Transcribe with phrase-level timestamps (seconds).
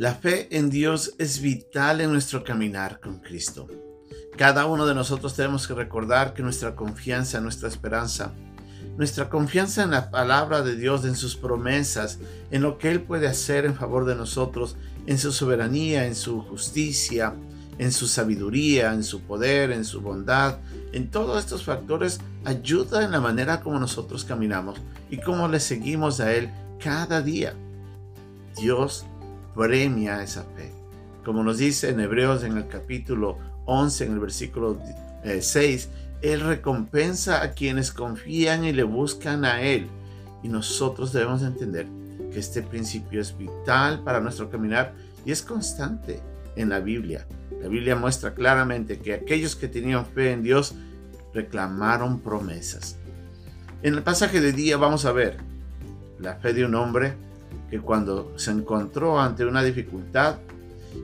[0.00, 3.68] La fe en Dios es vital en nuestro caminar con Cristo.
[4.34, 8.32] Cada uno de nosotros tenemos que recordar que nuestra confianza, nuestra esperanza,
[8.96, 12.18] nuestra confianza en la palabra de Dios, en sus promesas,
[12.50, 14.74] en lo que Él puede hacer en favor de nosotros,
[15.04, 17.34] en su soberanía, en su justicia,
[17.76, 20.60] en su sabiduría, en su poder, en su bondad,
[20.94, 24.78] en todos estos factores ayuda en la manera como nosotros caminamos
[25.10, 26.48] y cómo le seguimos a Él
[26.78, 27.52] cada día.
[28.56, 29.04] Dios
[29.54, 30.72] premia esa fe.
[31.24, 34.78] Como nos dice en Hebreos en el capítulo 11, en el versículo
[35.24, 35.88] 6, eh,
[36.22, 39.86] Él recompensa a quienes confían y le buscan a Él.
[40.42, 41.86] Y nosotros debemos entender
[42.32, 46.20] que este principio es vital para nuestro caminar y es constante
[46.56, 47.26] en la Biblia.
[47.60, 50.74] La Biblia muestra claramente que aquellos que tenían fe en Dios
[51.34, 52.96] reclamaron promesas.
[53.82, 55.38] En el pasaje de día vamos a ver
[56.18, 57.14] la fe de un hombre
[57.70, 60.38] que cuando se encontró ante una dificultad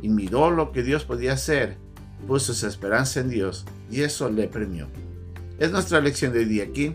[0.00, 1.76] y miró lo que Dios podía hacer,
[2.26, 4.86] puso su esperanza en Dios y eso le premió.
[5.58, 6.94] Es nuestra lección de día aquí,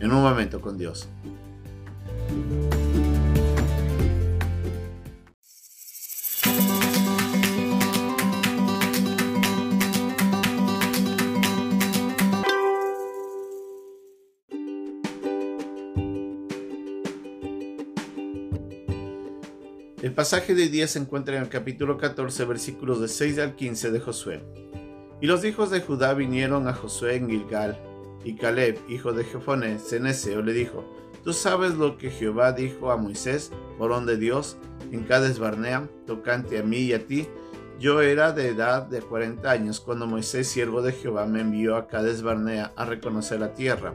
[0.00, 1.08] en un momento con Dios.
[20.02, 23.90] El pasaje de día se encuentra en el capítulo 14, versículos de 6 al 15
[23.90, 24.44] de Josué.
[25.22, 27.80] Y los hijos de Judá vinieron a Josué en Gilgal,
[28.22, 30.84] y Caleb, hijo de Jefoné, ceneseo, le dijo,
[31.24, 34.58] ¿Tú sabes lo que Jehová dijo a Moisés, varón de Dios,
[34.92, 37.26] en Cades Barnea, tocante a mí y a ti?
[37.80, 41.86] Yo era de edad de 40 años cuando Moisés, siervo de Jehová, me envió a
[41.86, 43.94] Cades Barnea a reconocer la tierra.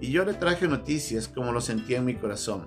[0.00, 2.64] Y yo le traje noticias como lo sentía en mi corazón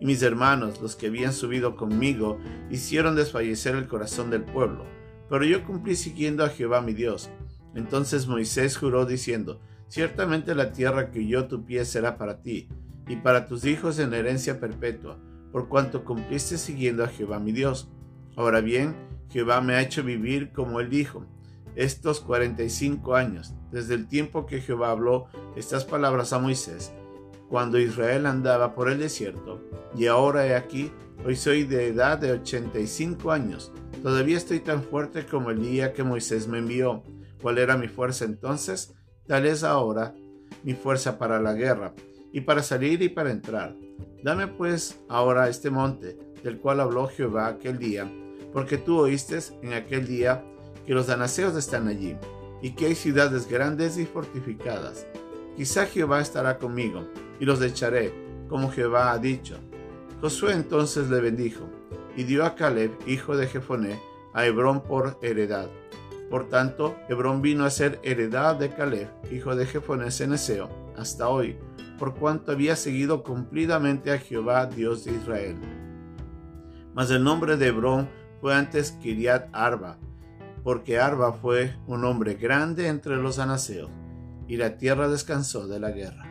[0.00, 2.38] y mis hermanos, los que habían subido conmigo,
[2.70, 4.84] hicieron desfallecer el corazón del pueblo.
[5.28, 7.30] Pero yo cumplí siguiendo a Jehová mi Dios.
[7.74, 12.68] Entonces Moisés juró diciendo, Ciertamente la tierra que yo tu pie será para ti,
[13.08, 15.18] y para tus hijos en herencia perpetua,
[15.52, 17.88] por cuanto cumpliste siguiendo a Jehová mi Dios.
[18.36, 18.96] Ahora bien,
[19.30, 21.24] Jehová me ha hecho vivir como él dijo,
[21.76, 25.26] estos cuarenta y cinco años, desde el tiempo que Jehová habló
[25.56, 26.92] estas palabras a Moisés,
[27.48, 29.62] cuando Israel andaba por el desierto,
[29.96, 30.92] y ahora he aquí,
[31.24, 33.72] hoy soy de edad de 85 años.
[34.02, 37.02] Todavía estoy tan fuerte como el día que Moisés me envió.
[37.40, 38.94] ¿Cuál era mi fuerza entonces?
[39.26, 40.14] Tal es ahora
[40.62, 41.94] mi fuerza para la guerra,
[42.32, 43.74] y para salir y para entrar.
[44.22, 48.10] Dame pues ahora este monte, del cual habló Jehová aquel día,
[48.52, 50.44] porque tú oíste en aquel día
[50.86, 52.16] que los danaseos están allí,
[52.62, 55.06] y que hay ciudades grandes y fortificadas.
[55.56, 57.06] Quizá Jehová estará conmigo,
[57.40, 58.12] y los echaré,
[58.48, 59.58] como Jehová ha dicho.
[60.20, 61.68] Josué entonces le bendijo,
[62.16, 64.00] y dio a Caleb, hijo de Jefoné,
[64.32, 65.68] a Hebrón por heredad.
[66.30, 71.56] Por tanto, Hebrón vino a ser heredad de Caleb, hijo de Jefoné Ceneseo, hasta hoy,
[71.98, 75.56] por cuanto había seguido cumplidamente a Jehová, Dios de Israel.
[76.94, 78.08] Mas el nombre de Hebrón
[78.40, 79.98] fue antes Kiriat Arba,
[80.64, 83.90] porque Arba fue un hombre grande entre los anaseos,
[84.48, 86.25] y la tierra descansó de la guerra.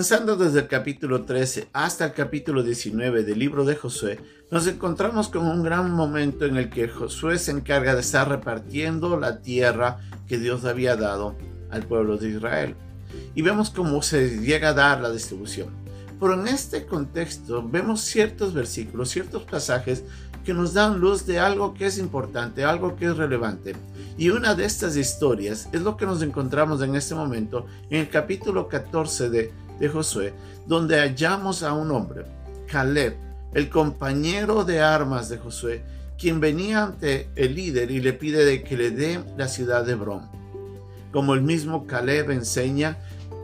[0.00, 4.18] Comenzando desde el capítulo 13 hasta el capítulo 19 del libro de Josué,
[4.50, 9.20] nos encontramos con un gran momento en el que Josué se encarga de estar repartiendo
[9.20, 11.36] la tierra que Dios había dado
[11.70, 12.76] al pueblo de Israel.
[13.34, 15.68] Y vemos cómo se llega a dar la distribución.
[16.18, 20.04] Pero en este contexto vemos ciertos versículos, ciertos pasajes
[20.46, 23.76] que nos dan luz de algo que es importante, algo que es relevante.
[24.16, 28.08] Y una de estas historias es lo que nos encontramos en este momento en el
[28.08, 30.32] capítulo 14 de de Josué,
[30.66, 32.24] donde hallamos a un hombre,
[32.68, 33.16] Caleb,
[33.52, 35.82] el compañero de armas de Josué,
[36.16, 39.92] quien venía ante el líder y le pide de que le dé la ciudad de
[39.92, 40.28] Hebrón.
[41.10, 42.98] Como el mismo Caleb enseña,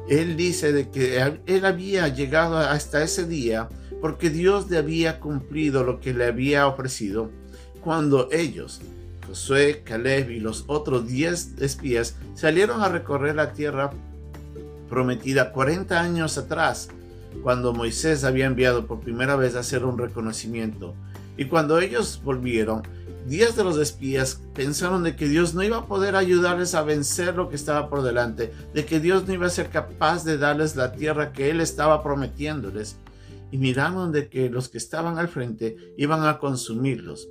[0.09, 3.69] él dice de que él había llegado hasta ese día
[4.01, 7.31] porque Dios le había cumplido lo que le había ofrecido
[7.81, 8.81] cuando ellos,
[9.27, 13.91] Josué, Caleb y los otros diez espías salieron a recorrer la tierra
[14.89, 16.89] prometida 40 años atrás,
[17.43, 20.95] cuando Moisés había enviado por primera vez a hacer un reconocimiento.
[21.37, 22.83] Y cuando ellos volvieron,
[23.27, 27.35] diez de los espías pensaron de que Dios no iba a poder ayudarles a vencer
[27.35, 30.77] lo que estaba por delante, de que Dios no iba a ser capaz de darles
[30.77, 32.97] la tierra que Él estaba prometiéndoles.
[33.51, 37.29] Y miraron de que los que estaban al frente iban a consumirlos.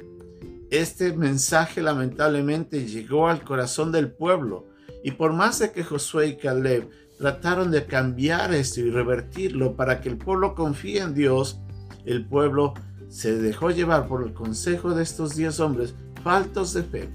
[0.72, 4.66] Este mensaje lamentablemente llegó al corazón del pueblo
[5.04, 10.02] Y por más de que Josué y Caleb trataron de cambiar esto y revertirlo para
[10.02, 11.60] que el pueblo confíe en Dios,
[12.06, 12.74] el pueblo
[13.10, 17.10] se dejó llevar por el consejo de estos diez hombres faltos de fe.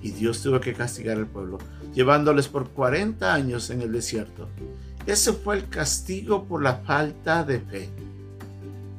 [0.00, 1.58] Y Dios tuvo que castigar al pueblo,
[1.94, 4.48] llevándoles por 40 años en el desierto.
[5.06, 7.88] Ese fue el castigo por la falta de fe.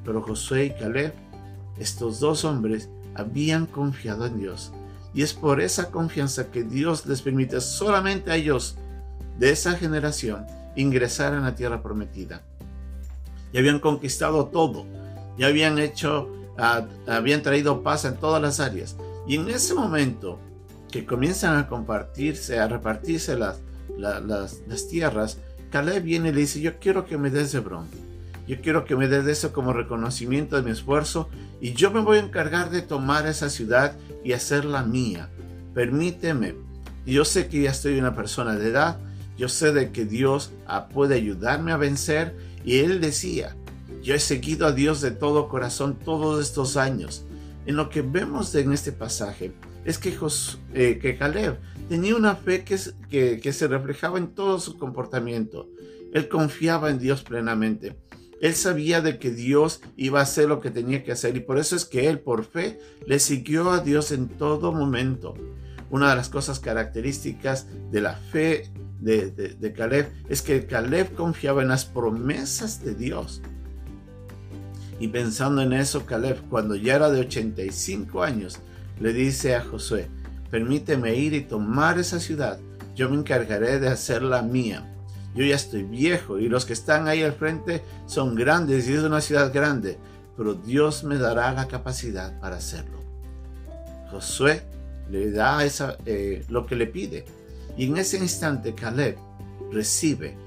[0.04, 1.14] Pero Josué y Caleb,
[1.78, 4.74] estos dos hombres, habían confiado en Dios.
[5.14, 8.78] Y es por esa confianza que Dios les permite solamente a ellos
[9.40, 10.46] de esa generación
[10.76, 12.44] ingresar en la tierra prometida.
[13.52, 14.86] Y habían conquistado todo.
[15.38, 18.96] Ya habían hecho, ah, habían traído paz en todas las áreas.
[19.28, 20.40] Y en ese momento
[20.92, 23.60] que comienzan a compartirse, a repartirse las,
[23.98, 25.38] las, las tierras,
[25.72, 27.88] Caleb viene y le dice, yo quiero que me des Hebrón.
[28.48, 31.30] Yo quiero que me des eso como reconocimiento de mi esfuerzo
[31.62, 35.30] y yo me voy a encargar de tomar esa ciudad y hacerla mía.
[35.76, 36.56] Permíteme.
[37.06, 39.00] Yo sé que ya estoy una persona de edad.
[39.40, 42.36] Yo sé de que Dios ah, puede ayudarme a vencer.
[42.66, 43.56] Y él decía,
[44.04, 47.26] yo he seguido a Dios de todo corazón todos estos años.
[47.66, 49.54] En lo que vemos en este pasaje
[49.86, 50.14] es que,
[50.74, 51.58] eh, que Caleb
[51.88, 55.70] tenía una fe que, que, se reflejaba en todo su comportamiento.
[56.14, 57.96] Él confiaba en Dios plenamente.
[58.42, 61.58] Él sabía de que Dios iba a hacer lo que tenía que hacer y por
[61.58, 65.34] eso es que él por fe le siguió a Dios en todo momento.
[65.90, 68.70] Una de las cosas características de la fe
[69.00, 73.42] de, de Caleb es que Caleb confiaba en las promesas de Dios.
[75.00, 78.60] Y pensando en eso, Caleb, cuando ya era de 85 años,
[79.00, 80.08] le dice a Josué,
[80.52, 82.60] permíteme ir y tomar esa ciudad,
[82.96, 84.86] yo me encargaré de hacerla mía.
[85.34, 89.04] Yo ya estoy viejo y los que están ahí al frente son grandes y es
[89.04, 89.98] una ciudad grande,
[90.36, 93.00] pero Dios me dará la capacidad para hacerlo.
[94.12, 94.64] Josué
[95.10, 97.26] le da esa, eh, lo que le pide
[97.80, 99.16] y en ese instante Caleb
[99.72, 100.38] recibe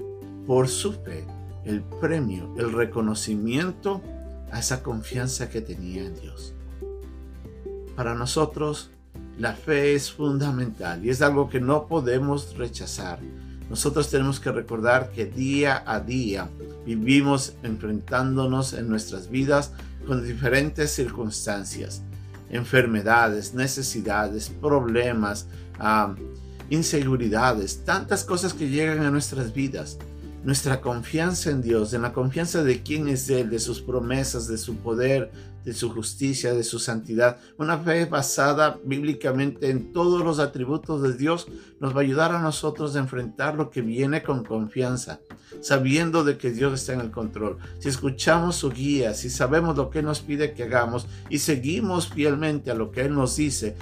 [0.45, 1.25] por su fe
[1.65, 4.03] el premio, el reconocimiento
[4.51, 6.53] a esa confianza que tenía en Dios.
[7.95, 8.91] Para nosotros,
[9.39, 13.17] la fe es fundamental y es algo que no podemos rechazar.
[13.67, 16.51] Nosotros tenemos que recordar que día a día
[16.85, 19.71] vivimos enfrentándonos en nuestras vidas
[20.05, 22.03] con diferentes circunstancias,
[22.51, 25.47] enfermedades, necesidades, problemas,
[26.69, 29.97] inseguridades, tantas cosas que llegan a nuestras vidas
[30.43, 34.57] nuestra confianza en Dios, en la confianza de quién es Él, de sus promesas, de
[34.57, 35.31] su poder,
[35.63, 37.37] de su justicia, de su santidad.
[37.57, 41.47] Una fe basada bíblicamente en todos los atributos de Dios
[41.79, 45.21] nos va a ayudar a nosotros a enfrentar lo que viene con confianza,
[45.61, 47.57] sabiendo de que Dios está en el control.
[47.79, 52.69] Si escuchamos su guía, si sabemos lo que nos pide que hagamos y seguimos fielmente
[52.69, 53.77] a lo que Él nos dice,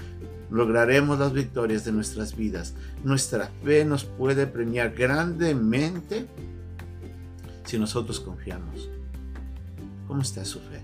[0.51, 2.75] lograremos las victorias de nuestras vidas.
[3.03, 6.27] Nuestra fe nos puede premiar grandemente
[7.65, 8.89] si nosotros confiamos.
[10.07, 10.81] ¿Cómo está su fe?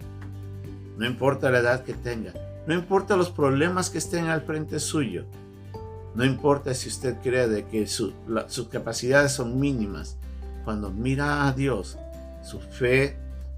[0.98, 2.34] No importa la edad que tenga,
[2.66, 5.26] no importa los problemas que estén al frente suyo,
[6.16, 8.14] no importa si usted cree que sus
[8.72, 10.18] capacidades son mínimas,
[10.66, 11.98] cuando mira a Dios,
[12.42, 13.18] su fe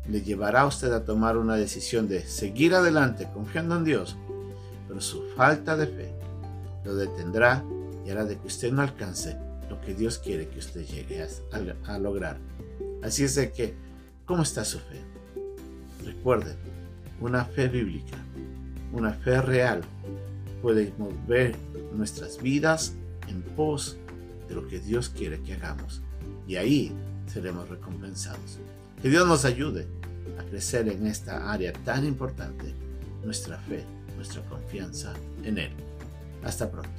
[0.09, 4.17] le llevará a usted a tomar una decisión de seguir adelante confiando en Dios,
[4.89, 6.11] pero su falta de fe
[6.83, 7.63] lo detendrá
[8.05, 9.37] y hará de que usted no alcance
[9.69, 11.25] lo que Dios quiere que usted llegue
[11.85, 12.39] a, lograr.
[13.03, 13.75] Así es de que,
[14.25, 14.99] ¿cómo está su fe?
[16.03, 16.55] Recuerde,
[17.21, 18.17] una fe bíblica,
[18.91, 19.81] una fe real,
[20.63, 21.55] puede mover
[21.93, 22.95] nuestras vidas
[23.27, 23.95] en pos
[24.47, 26.01] de lo que Dios quiere que hagamos.
[26.47, 26.91] Y ahí
[27.31, 28.57] seremos recompensados.
[29.03, 29.87] Que Dios nos ayude
[30.39, 32.73] a crecer en esta área tan importante,
[33.23, 33.85] nuestra fe,
[34.19, 35.13] nuestra confianza
[35.45, 35.71] en Él.
[36.43, 36.89] Hasta pronto.